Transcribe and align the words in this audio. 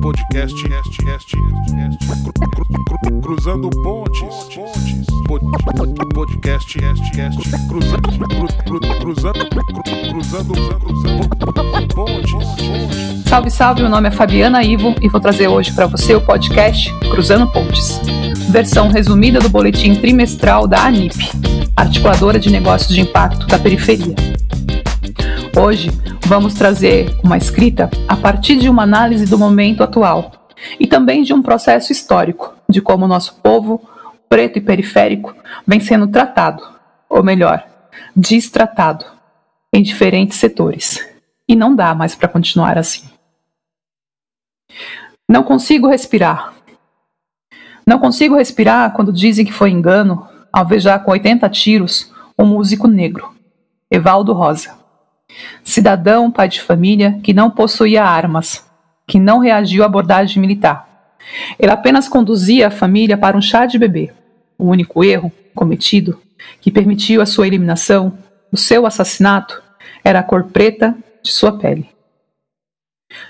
Podcast, 0.00 0.54
cruzando 3.20 3.68
pontes, 3.82 4.24
podcast, 6.14 6.78
cruzando, 7.68 8.08
pontes. 11.94 12.46
Salve, 13.26 13.50
salve, 13.50 13.82
meu 13.82 13.90
nome 13.90 14.08
é 14.08 14.10
Fabiana 14.10 14.64
Ivo 14.64 14.94
e 15.02 15.08
vou 15.10 15.20
trazer 15.20 15.46
hoje 15.48 15.72
para 15.72 15.86
você 15.86 16.14
o 16.14 16.22
podcast 16.22 16.90
Cruzando 17.10 17.46
Pontes, 17.52 18.00
versão 18.48 18.88
resumida 18.88 19.40
do 19.40 19.50
boletim 19.50 19.94
trimestral 19.94 20.66
da 20.66 20.84
ANIP, 20.84 21.30
Articuladora 21.76 22.38
de 22.38 22.50
Negócios 22.50 22.94
de 22.94 23.02
Impacto 23.02 23.46
da 23.46 23.58
Periferia. 23.58 24.37
Hoje 25.60 25.90
vamos 26.24 26.54
trazer 26.54 27.18
uma 27.20 27.36
escrita 27.36 27.90
a 28.06 28.16
partir 28.16 28.56
de 28.60 28.68
uma 28.68 28.84
análise 28.84 29.26
do 29.26 29.36
momento 29.36 29.82
atual 29.82 30.30
e 30.78 30.86
também 30.86 31.24
de 31.24 31.34
um 31.34 31.42
processo 31.42 31.90
histórico 31.90 32.54
de 32.68 32.80
como 32.80 33.06
o 33.06 33.08
nosso 33.08 33.40
povo, 33.40 33.82
preto 34.28 34.58
e 34.58 34.60
periférico, 34.60 35.34
vem 35.66 35.80
sendo 35.80 36.06
tratado, 36.06 36.62
ou 37.10 37.24
melhor, 37.24 37.66
destratado, 38.14 39.04
em 39.72 39.82
diferentes 39.82 40.38
setores. 40.38 41.04
E 41.48 41.56
não 41.56 41.74
dá 41.74 41.92
mais 41.92 42.14
para 42.14 42.28
continuar 42.28 42.78
assim. 42.78 43.08
Não 45.28 45.42
consigo 45.42 45.88
respirar. 45.88 46.54
Não 47.84 47.98
consigo 47.98 48.36
respirar 48.36 48.92
quando 48.92 49.12
dizem 49.12 49.44
que 49.44 49.52
foi 49.52 49.70
engano 49.70 50.24
alvejar 50.52 51.02
com 51.02 51.10
80 51.10 51.48
tiros 51.50 52.12
um 52.38 52.46
músico 52.46 52.86
negro, 52.86 53.34
Evaldo 53.90 54.32
Rosa. 54.32 54.77
Cidadão, 55.62 56.30
pai 56.30 56.48
de 56.48 56.60
família, 56.60 57.18
que 57.22 57.34
não 57.34 57.50
possuía 57.50 58.04
armas, 58.04 58.66
que 59.06 59.18
não 59.18 59.38
reagiu 59.38 59.82
à 59.82 59.86
abordagem 59.86 60.40
militar. 60.40 60.88
Ele 61.58 61.70
apenas 61.70 62.08
conduzia 62.08 62.68
a 62.68 62.70
família 62.70 63.16
para 63.16 63.36
um 63.36 63.42
chá 63.42 63.66
de 63.66 63.78
bebê. 63.78 64.12
O 64.56 64.64
único 64.64 65.04
erro 65.04 65.30
cometido 65.54 66.20
que 66.60 66.70
permitiu 66.70 67.20
a 67.20 67.26
sua 67.26 67.46
eliminação, 67.46 68.16
o 68.50 68.56
seu 68.56 68.86
assassinato, 68.86 69.62
era 70.02 70.20
a 70.20 70.22
cor 70.22 70.44
preta 70.44 70.96
de 71.22 71.30
sua 71.30 71.58
pele. 71.58 71.88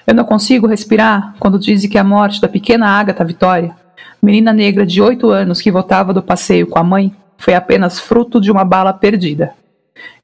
Eu 0.06 0.14
não 0.14 0.24
consigo 0.24 0.66
respirar 0.66 1.34
quando 1.38 1.58
dizem 1.58 1.90
que 1.90 1.98
a 1.98 2.04
morte 2.04 2.40
da 2.40 2.48
pequena 2.48 2.86
Agatha 2.86 3.24
Vitória, 3.24 3.74
menina 4.22 4.52
negra 4.52 4.86
de 4.86 5.00
oito 5.00 5.30
anos 5.30 5.60
que 5.60 5.70
voltava 5.70 6.12
do 6.12 6.22
passeio 6.22 6.66
com 6.66 6.78
a 6.78 6.84
mãe, 6.84 7.14
foi 7.36 7.54
apenas 7.54 7.98
fruto 7.98 8.40
de 8.40 8.50
uma 8.50 8.64
bala 8.64 8.92
perdida 8.92 9.57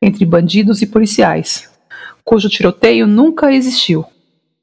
entre 0.01 0.25
bandidos 0.25 0.83
e 0.83 0.87
policiais, 0.87 1.71
cujo 2.25 2.49
tiroteio 2.49 3.07
nunca 3.07 3.53
existiu, 3.53 4.05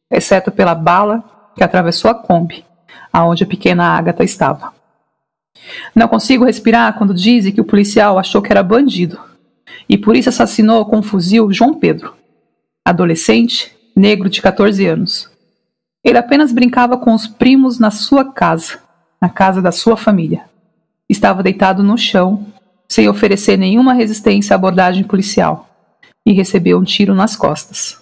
exceto 0.10 0.52
pela 0.52 0.76
bala 0.76 1.24
que 1.56 1.64
atravessou 1.64 2.10
a 2.10 2.16
Kombi, 2.16 2.66
aonde 3.12 3.44
a 3.44 3.48
pequena 3.48 3.86
Agatha 3.86 4.24
estava. 4.24 4.74
Não 5.96 6.08
consigo 6.08 6.46
respirar 6.46 6.98
quando 6.98 7.14
dizem 7.14 7.52
que 7.52 7.62
o 7.62 7.66
policial 7.66 8.18
achou 8.18 8.42
que 8.42 8.52
era 8.52 8.64
bandido 8.64 9.20
e 9.88 9.98
por 9.98 10.16
isso 10.16 10.30
assassinou 10.30 10.86
com 10.86 10.98
um 10.98 11.04
fuzil 11.04 11.52
João 11.52 11.74
Pedro, 11.74 12.14
adolescente, 12.86 13.76
negro 13.96 14.30
de 14.30 14.42
14 14.42 14.86
anos. 14.86 15.30
Ele 16.04 16.18
apenas 16.18 16.52
brincava 16.52 16.98
com 16.98 17.14
os 17.14 17.28
primos 17.28 17.78
na 17.78 17.92
sua 17.92 18.32
casa, 18.32 18.80
na 19.22 19.30
casa 19.30 19.62
da 19.62 19.72
sua 19.72 19.96
família. 19.96 20.46
Estava 21.08 21.44
deitado 21.44 21.84
no 21.84 21.98
chão, 21.98 22.48
sem 22.92 23.08
oferecer 23.08 23.56
nenhuma 23.56 23.94
resistência 23.94 24.54
à 24.54 24.56
abordagem 24.56 25.06
policial, 25.06 25.70
e 26.26 26.34
recebeu 26.34 26.78
um 26.78 26.84
tiro 26.84 27.16
nas 27.16 27.38
costas. 27.38 28.02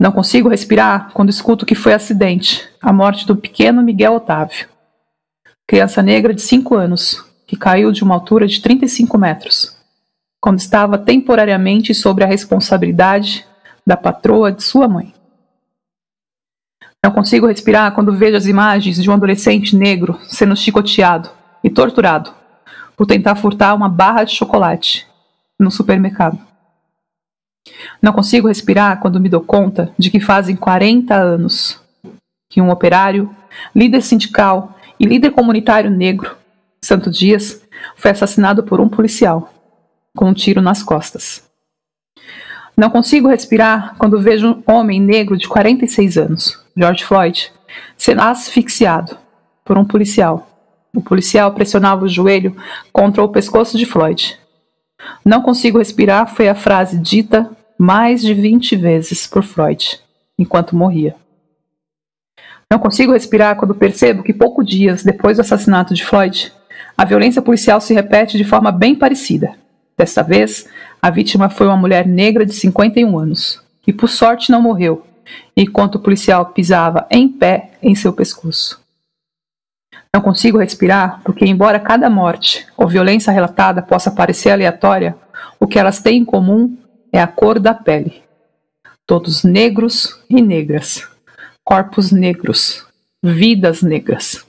Não 0.00 0.10
consigo 0.10 0.48
respirar 0.48 1.12
quando 1.12 1.30
escuto 1.30 1.64
que 1.64 1.76
foi 1.76 1.92
acidente, 1.92 2.68
a 2.82 2.92
morte 2.92 3.24
do 3.28 3.36
pequeno 3.36 3.80
Miguel 3.80 4.14
Otávio, 4.14 4.68
criança 5.68 6.02
negra 6.02 6.34
de 6.34 6.42
5 6.42 6.74
anos, 6.74 7.24
que 7.46 7.56
caiu 7.56 7.92
de 7.92 8.02
uma 8.02 8.16
altura 8.16 8.48
de 8.48 8.60
35 8.60 9.16
metros, 9.16 9.78
quando 10.40 10.58
estava 10.58 10.98
temporariamente 10.98 11.94
sob 11.94 12.24
a 12.24 12.26
responsabilidade 12.26 13.46
da 13.86 13.96
patroa 13.96 14.50
de 14.50 14.64
sua 14.64 14.88
mãe. 14.88 15.14
Não 17.04 17.12
consigo 17.12 17.46
respirar 17.46 17.94
quando 17.94 18.16
vejo 18.16 18.36
as 18.36 18.46
imagens 18.46 19.00
de 19.00 19.08
um 19.08 19.12
adolescente 19.12 19.76
negro 19.76 20.18
sendo 20.24 20.56
chicoteado 20.56 21.30
e 21.62 21.70
torturado 21.70 22.39
por 23.00 23.06
tentar 23.06 23.34
furtar 23.34 23.74
uma 23.74 23.88
barra 23.88 24.24
de 24.24 24.34
chocolate 24.34 25.06
no 25.58 25.70
supermercado. 25.70 26.38
Não 28.02 28.12
consigo 28.12 28.46
respirar 28.46 29.00
quando 29.00 29.18
me 29.18 29.30
dou 29.30 29.40
conta 29.40 29.90
de 29.98 30.10
que 30.10 30.20
fazem 30.20 30.54
40 30.54 31.14
anos 31.14 31.80
que 32.50 32.60
um 32.60 32.68
operário, 32.68 33.34
líder 33.74 34.02
sindical 34.02 34.78
e 34.98 35.06
líder 35.06 35.30
comunitário 35.30 35.90
negro, 35.90 36.36
Santo 36.82 37.10
Dias, 37.10 37.62
foi 37.96 38.10
assassinado 38.10 38.64
por 38.64 38.82
um 38.82 38.88
policial 38.90 39.50
com 40.14 40.26
um 40.26 40.34
tiro 40.34 40.60
nas 40.60 40.82
costas. 40.82 41.42
Não 42.76 42.90
consigo 42.90 43.28
respirar 43.28 43.94
quando 43.96 44.20
vejo 44.20 44.46
um 44.46 44.62
homem 44.70 45.00
negro 45.00 45.38
de 45.38 45.48
46 45.48 46.18
anos, 46.18 46.62
George 46.76 47.02
Floyd, 47.02 47.50
sendo 47.96 48.20
asfixiado 48.20 49.16
por 49.64 49.78
um 49.78 49.86
policial 49.86 50.49
o 50.94 51.00
policial 51.00 51.52
pressionava 51.52 52.04
o 52.04 52.08
joelho 52.08 52.56
contra 52.92 53.22
o 53.22 53.28
pescoço 53.28 53.78
de 53.78 53.86
Floyd. 53.86 54.38
Não 55.24 55.42
consigo 55.42 55.78
respirar 55.78 56.34
foi 56.34 56.48
a 56.48 56.54
frase 56.54 56.98
dita 56.98 57.50
mais 57.78 58.20
de 58.20 58.34
20 58.34 58.76
vezes 58.76 59.26
por 59.26 59.42
Floyd, 59.42 60.00
enquanto 60.38 60.76
morria. 60.76 61.14
Não 62.70 62.78
consigo 62.78 63.12
respirar 63.12 63.56
quando 63.56 63.74
percebo 63.74 64.22
que 64.22 64.32
poucos 64.32 64.66
dias 64.66 65.02
depois 65.02 65.36
do 65.36 65.40
assassinato 65.40 65.94
de 65.94 66.04
Floyd, 66.04 66.52
a 66.96 67.04
violência 67.04 67.42
policial 67.42 67.80
se 67.80 67.94
repete 67.94 68.36
de 68.36 68.44
forma 68.44 68.70
bem 68.70 68.94
parecida. 68.94 69.54
Desta 69.96 70.22
vez, 70.22 70.68
a 71.00 71.10
vítima 71.10 71.48
foi 71.48 71.66
uma 71.66 71.76
mulher 71.76 72.06
negra 72.06 72.46
de 72.46 72.52
51 72.52 73.18
anos, 73.18 73.60
que 73.82 73.92
por 73.92 74.08
sorte 74.08 74.50
não 74.50 74.62
morreu, 74.62 75.04
enquanto 75.56 75.96
o 75.96 76.00
policial 76.00 76.46
pisava 76.46 77.06
em 77.10 77.28
pé 77.28 77.72
em 77.82 77.94
seu 77.94 78.12
pescoço. 78.12 78.79
Não 80.14 80.20
consigo 80.20 80.58
respirar 80.58 81.20
porque, 81.22 81.46
embora 81.46 81.78
cada 81.78 82.10
morte 82.10 82.66
ou 82.76 82.88
violência 82.88 83.32
relatada 83.32 83.80
possa 83.80 84.10
parecer 84.10 84.50
aleatória, 84.50 85.16
o 85.58 85.66
que 85.66 85.78
elas 85.78 86.00
têm 86.00 86.22
em 86.22 86.24
comum 86.24 86.76
é 87.12 87.20
a 87.20 87.28
cor 87.28 87.60
da 87.60 87.72
pele. 87.72 88.22
Todos 89.06 89.44
negros 89.44 90.20
e 90.28 90.42
negras, 90.42 91.08
corpos 91.64 92.10
negros, 92.10 92.84
vidas 93.22 93.82
negras. 93.82 94.44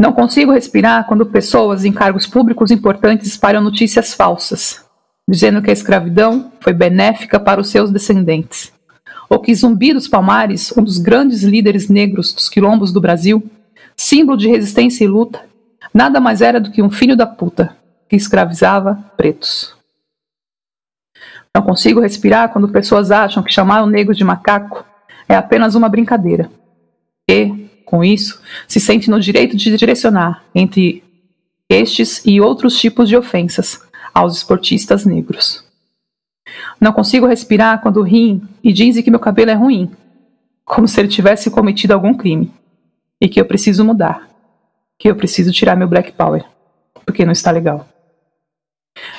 Não 0.00 0.12
consigo 0.12 0.52
respirar 0.52 1.06
quando 1.06 1.26
pessoas 1.26 1.84
em 1.84 1.92
cargos 1.92 2.26
públicos 2.26 2.70
importantes 2.70 3.28
espalham 3.28 3.62
notícias 3.62 4.14
falsas, 4.14 4.84
dizendo 5.28 5.62
que 5.62 5.70
a 5.70 5.72
escravidão 5.72 6.52
foi 6.60 6.72
benéfica 6.72 7.38
para 7.38 7.60
os 7.60 7.70
seus 7.70 7.90
descendentes, 7.90 8.72
ou 9.28 9.40
que 9.40 9.54
Zumbi 9.54 9.92
dos 9.92 10.08
Palmares, 10.08 10.72
um 10.76 10.82
dos 10.82 10.98
grandes 10.98 11.42
líderes 11.42 11.88
negros 11.88 12.32
dos 12.32 12.48
quilombos 12.48 12.92
do 12.92 13.00
Brasil, 13.00 13.48
símbolo 14.02 14.36
de 14.36 14.48
resistência 14.48 15.04
e 15.04 15.08
luta, 15.08 15.44
nada 15.94 16.18
mais 16.18 16.42
era 16.42 16.60
do 16.60 16.72
que 16.72 16.82
um 16.82 16.90
filho 16.90 17.16
da 17.16 17.24
puta 17.24 17.76
que 18.08 18.16
escravizava 18.16 18.96
pretos. 19.16 19.74
Não 21.54 21.62
consigo 21.62 22.00
respirar 22.00 22.52
quando 22.52 22.68
pessoas 22.68 23.10
acham 23.12 23.42
que 23.42 23.52
chamar 23.52 23.82
o 23.82 23.86
negro 23.86 24.14
de 24.14 24.24
macaco 24.24 24.84
é 25.28 25.36
apenas 25.36 25.76
uma 25.76 25.88
brincadeira. 25.88 26.50
E, 27.30 27.68
com 27.84 28.02
isso, 28.02 28.42
se 28.66 28.80
sente 28.80 29.08
no 29.08 29.20
direito 29.20 29.56
de 29.56 29.76
direcionar 29.76 30.42
entre 30.52 31.04
estes 31.68 32.22
e 32.26 32.40
outros 32.40 32.78
tipos 32.78 33.08
de 33.08 33.16
ofensas 33.16 33.80
aos 34.12 34.36
esportistas 34.36 35.06
negros. 35.06 35.64
Não 36.80 36.92
consigo 36.92 37.26
respirar 37.26 37.80
quando 37.80 38.02
riem 38.02 38.42
e 38.64 38.72
dizem 38.72 39.02
que 39.02 39.10
meu 39.10 39.20
cabelo 39.20 39.52
é 39.52 39.54
ruim, 39.54 39.90
como 40.64 40.88
se 40.88 40.98
ele 41.00 41.08
tivesse 41.08 41.50
cometido 41.50 41.94
algum 41.94 42.12
crime 42.14 42.52
e 43.22 43.28
que 43.28 43.40
eu 43.40 43.44
preciso 43.44 43.84
mudar, 43.84 44.28
que 44.98 45.08
eu 45.08 45.14
preciso 45.14 45.52
tirar 45.52 45.76
meu 45.76 45.86
black 45.86 46.10
power, 46.10 46.44
porque 47.06 47.24
não 47.24 47.30
está 47.30 47.52
legal. 47.52 47.86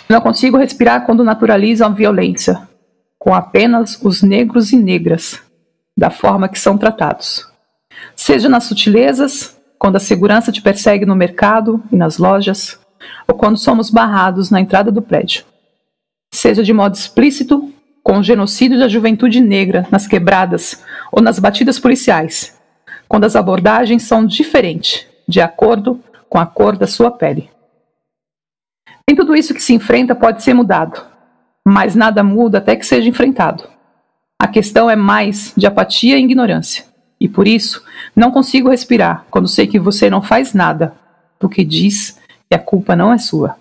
Não 0.10 0.20
consigo 0.20 0.58
respirar 0.58 1.06
quando 1.06 1.24
naturalizam 1.24 1.88
a 1.88 1.94
violência 1.94 2.68
com 3.18 3.34
apenas 3.34 3.98
os 4.02 4.22
negros 4.22 4.74
e 4.74 4.76
negras, 4.76 5.42
da 5.98 6.10
forma 6.10 6.50
que 6.50 6.60
são 6.60 6.78
tratados. 6.78 7.50
Seja 8.14 8.50
nas 8.50 8.66
sutilezas, 8.66 9.58
quando 9.80 9.96
a 9.96 10.02
segurança 10.02 10.52
te 10.52 10.62
persegue 10.62 11.06
no 11.06 11.16
mercado 11.16 11.82
e 11.90 11.96
nas 11.96 12.18
lojas, 12.18 12.78
ou 13.26 13.36
quando 13.36 13.58
somos 13.58 13.90
barrados 13.90 14.50
na 14.50 14.60
entrada 14.60 14.92
do 14.92 15.02
prédio. 15.02 15.46
Seja 16.34 16.62
de 16.62 16.74
modo 16.74 16.96
explícito, 16.96 17.72
com 18.04 18.18
o 18.18 18.24
genocídio 18.24 18.78
da 18.78 18.90
juventude 18.90 19.40
negra 19.40 19.88
nas 19.90 20.06
quebradas 20.06 20.84
ou 21.10 21.22
nas 21.22 21.40
batidas 21.40 21.80
policiais, 21.80 22.53
quando 23.14 23.26
as 23.26 23.36
abordagens 23.36 24.02
são 24.02 24.26
diferentes, 24.26 25.06
de 25.28 25.40
acordo 25.40 26.04
com 26.28 26.40
a 26.40 26.48
cor 26.48 26.76
da 26.76 26.88
sua 26.88 27.12
pele. 27.12 27.48
Nem 29.08 29.16
tudo 29.16 29.36
isso 29.36 29.54
que 29.54 29.62
se 29.62 29.72
enfrenta 29.72 30.16
pode 30.16 30.42
ser 30.42 30.56
mudado, 30.56 31.00
mas 31.64 31.94
nada 31.94 32.24
muda 32.24 32.58
até 32.58 32.76
que 32.76 32.84
seja 32.84 33.08
enfrentado. 33.08 33.66
A 34.42 34.48
questão 34.48 34.90
é 34.90 34.96
mais 34.96 35.54
de 35.56 35.68
apatia 35.68 36.18
e 36.18 36.24
ignorância. 36.24 36.86
E 37.20 37.30
por 37.30 37.48
isso, 37.48 37.84
não 38.16 38.32
consigo 38.32 38.72
respirar 38.72 39.28
quando 39.30 39.48
sei 39.48 39.68
que 39.68 39.78
você 39.78 40.10
não 40.10 40.24
faz 40.24 40.56
nada, 40.56 40.96
porque 41.38 41.64
diz 41.64 42.20
que 42.50 42.56
a 42.56 42.60
culpa 42.60 42.96
não 42.96 43.14
é 43.14 43.20
sua. 43.20 43.58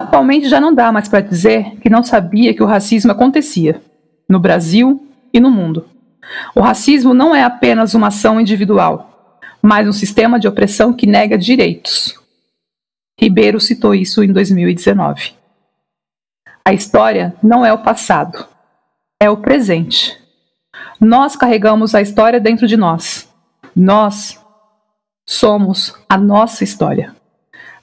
Atualmente 0.00 0.48
já 0.48 0.58
não 0.58 0.74
dá 0.74 0.90
mais 0.90 1.08
para 1.08 1.20
dizer 1.20 1.76
que 1.76 1.90
não 1.90 2.02
sabia 2.02 2.54
que 2.54 2.62
o 2.62 2.66
racismo 2.66 3.12
acontecia, 3.12 3.82
no 4.26 4.40
Brasil 4.40 5.06
e 5.30 5.38
no 5.38 5.50
mundo. 5.50 5.92
O 6.54 6.60
racismo 6.60 7.14
não 7.14 7.34
é 7.34 7.42
apenas 7.42 7.94
uma 7.94 8.08
ação 8.08 8.40
individual, 8.40 9.38
mas 9.60 9.86
um 9.86 9.92
sistema 9.92 10.38
de 10.38 10.48
opressão 10.48 10.92
que 10.92 11.06
nega 11.06 11.38
direitos. 11.38 12.18
Ribeiro 13.20 13.60
citou 13.60 13.94
isso 13.94 14.22
em 14.22 14.32
2019. 14.32 15.34
A 16.64 16.72
história 16.72 17.34
não 17.42 17.64
é 17.64 17.72
o 17.72 17.82
passado, 17.82 18.46
é 19.20 19.28
o 19.28 19.36
presente. 19.36 20.18
Nós 21.00 21.36
carregamos 21.36 21.94
a 21.94 22.00
história 22.00 22.40
dentro 22.40 22.66
de 22.66 22.76
nós. 22.76 23.28
Nós 23.74 24.40
somos 25.28 25.94
a 26.08 26.16
nossa 26.16 26.64
história. 26.64 27.14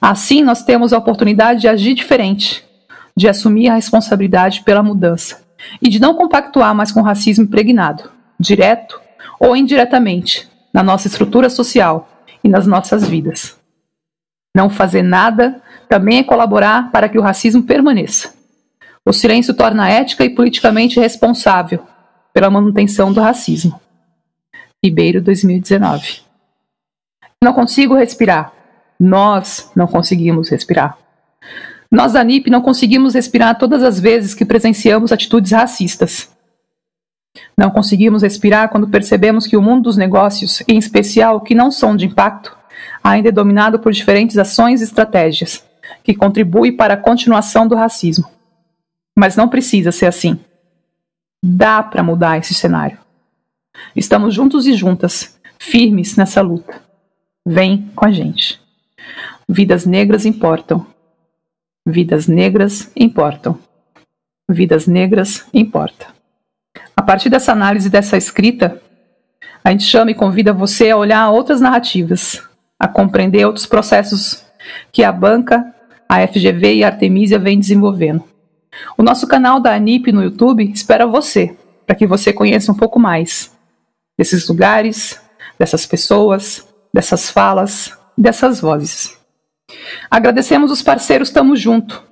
Assim, 0.00 0.42
nós 0.42 0.62
temos 0.62 0.92
a 0.92 0.98
oportunidade 0.98 1.60
de 1.60 1.68
agir 1.68 1.94
diferente, 1.94 2.64
de 3.14 3.28
assumir 3.28 3.68
a 3.68 3.74
responsabilidade 3.74 4.62
pela 4.62 4.82
mudança 4.82 5.44
e 5.82 5.88
de 5.88 6.00
não 6.00 6.14
compactuar 6.14 6.74
mais 6.74 6.90
com 6.90 7.00
o 7.00 7.04
racismo 7.04 7.44
impregnado, 7.44 8.10
direto 8.40 8.98
ou 9.38 9.54
indiretamente, 9.54 10.48
na 10.72 10.82
nossa 10.82 11.06
estrutura 11.06 11.50
social 11.50 12.08
e 12.42 12.48
nas 12.48 12.66
nossas 12.66 13.06
vidas. 13.06 13.58
Não 14.56 14.70
fazer 14.70 15.02
nada 15.02 15.62
também 15.88 16.18
é 16.18 16.24
colaborar 16.24 16.90
para 16.90 17.08
que 17.08 17.18
o 17.18 17.22
racismo 17.22 17.62
permaneça. 17.62 18.34
O 19.06 19.12
silêncio 19.12 19.54
torna 19.54 19.88
ética 19.88 20.24
e 20.24 20.30
politicamente 20.30 20.98
responsável 20.98 21.86
pela 22.32 22.50
manutenção 22.50 23.12
do 23.12 23.20
racismo. 23.20 23.80
Ribeiro 24.82 25.20
2019. 25.20 26.20
Não 27.42 27.52
consigo 27.52 27.94
respirar. 27.94 28.52
Nós 28.98 29.70
não 29.74 29.86
conseguimos 29.86 30.50
respirar. 30.50 30.96
Nós 31.90 32.12
da 32.12 32.22
NIP 32.22 32.50
não 32.50 32.60
conseguimos 32.60 33.14
respirar 33.14 33.58
todas 33.58 33.82
as 33.82 33.98
vezes 33.98 34.34
que 34.34 34.44
presenciamos 34.44 35.10
atitudes 35.10 35.52
racistas. 35.52 36.30
Não 37.56 37.70
conseguimos 37.70 38.22
respirar 38.22 38.68
quando 38.70 38.88
percebemos 38.88 39.46
que 39.46 39.56
o 39.56 39.62
mundo 39.62 39.84
dos 39.84 39.96
negócios, 39.96 40.62
em 40.66 40.78
especial 40.78 41.40
que 41.40 41.54
não 41.54 41.70
são 41.70 41.96
de 41.96 42.06
impacto, 42.06 42.56
ainda 43.02 43.28
é 43.28 43.32
dominado 43.32 43.78
por 43.78 43.92
diferentes 43.92 44.36
ações 44.38 44.80
e 44.80 44.84
estratégias 44.84 45.64
que 46.02 46.14
contribuem 46.14 46.74
para 46.76 46.94
a 46.94 46.96
continuação 46.96 47.66
do 47.66 47.74
racismo. 47.74 48.28
Mas 49.16 49.36
não 49.36 49.48
precisa 49.48 49.92
ser 49.92 50.06
assim. 50.06 50.38
Dá 51.42 51.82
para 51.82 52.02
mudar 52.02 52.38
esse 52.38 52.54
cenário. 52.54 52.98
Estamos 53.94 54.34
juntos 54.34 54.66
e 54.66 54.74
juntas, 54.74 55.38
firmes 55.58 56.16
nessa 56.16 56.42
luta. 56.42 56.82
Vem 57.46 57.90
com 57.94 58.06
a 58.06 58.10
gente. 58.10 58.60
Vidas 59.48 59.86
negras 59.86 60.26
importam. 60.26 60.86
Vidas 61.86 62.26
negras 62.26 62.90
importam. 62.94 63.58
Vidas 64.48 64.86
negras 64.86 65.46
importam. 65.52 66.19
A 66.96 67.02
partir 67.02 67.28
dessa 67.28 67.52
análise 67.52 67.90
dessa 67.90 68.16
escrita, 68.16 68.80
a 69.64 69.70
gente 69.70 69.84
chama 69.84 70.10
e 70.10 70.14
convida 70.14 70.52
você 70.52 70.90
a 70.90 70.96
olhar 70.96 71.30
outras 71.30 71.60
narrativas, 71.60 72.42
a 72.78 72.88
compreender 72.88 73.44
outros 73.44 73.66
processos 73.66 74.44
que 74.92 75.02
a 75.02 75.12
banca, 75.12 75.74
a 76.08 76.26
FGV 76.26 76.76
e 76.76 76.84
a 76.84 76.88
Artemisia 76.88 77.38
vêm 77.38 77.58
desenvolvendo. 77.58 78.24
O 78.96 79.02
nosso 79.02 79.26
canal 79.26 79.60
da 79.60 79.74
ANIP 79.74 80.12
no 80.12 80.22
YouTube 80.22 80.70
espera 80.70 81.06
você, 81.06 81.56
para 81.86 81.96
que 81.96 82.06
você 82.06 82.32
conheça 82.32 82.72
um 82.72 82.74
pouco 82.74 82.98
mais 82.98 83.52
desses 84.18 84.48
lugares, 84.48 85.20
dessas 85.58 85.86
pessoas, 85.86 86.66
dessas 86.92 87.30
falas, 87.30 87.96
dessas 88.16 88.60
vozes. 88.60 89.18
Agradecemos 90.10 90.70
os 90.70 90.82
parceiros 90.82 91.30
Tamo 91.30 91.56
Junto, 91.56 92.02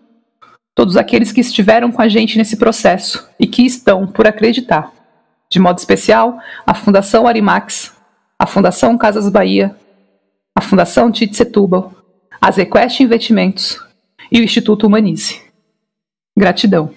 todos 0.78 0.96
aqueles 0.96 1.32
que 1.32 1.40
estiveram 1.40 1.90
com 1.90 2.00
a 2.00 2.06
gente 2.06 2.38
nesse 2.38 2.56
processo 2.56 3.28
e 3.36 3.48
que 3.48 3.66
estão 3.66 4.06
por 4.06 4.28
acreditar. 4.28 4.92
De 5.50 5.58
modo 5.58 5.76
especial, 5.76 6.38
a 6.64 6.72
Fundação 6.72 7.26
Arimax, 7.26 7.92
a 8.38 8.46
Fundação 8.46 8.96
Casas 8.96 9.28
Bahia, 9.28 9.74
a 10.54 10.60
Fundação 10.60 11.10
Tite 11.10 11.36
Setúbal, 11.36 11.92
a 12.40 12.48
Zequest 12.52 13.00
Investimentos 13.00 13.84
e 14.30 14.38
o 14.38 14.44
Instituto 14.44 14.86
Humanize. 14.86 15.42
Gratidão. 16.38 16.94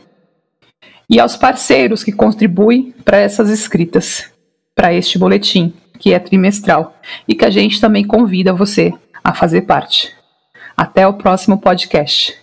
E 1.10 1.20
aos 1.20 1.36
parceiros 1.36 2.04
que 2.04 2.12
contribuem 2.12 2.94
para 3.04 3.18
essas 3.18 3.50
escritas, 3.50 4.32
para 4.76 4.94
este 4.94 5.18
boletim, 5.18 5.74
que 5.98 6.14
é 6.14 6.20
trimestral, 6.20 6.96
e 7.28 7.34
que 7.34 7.46
a 7.46 7.50
gente 7.50 7.82
também 7.82 8.06
convida 8.06 8.54
você 8.54 8.94
a 9.24 9.34
fazer 9.34 9.62
parte. 9.62 10.16
Até 10.78 11.08
o 11.08 11.16
próximo 11.16 11.60
podcast. 11.60 12.41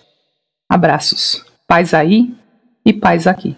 Abraços. 0.69 1.45
Paz 1.67 1.95
aí 1.95 2.35
e 2.85 2.93
paz 2.93 3.27
aqui. 3.27 3.57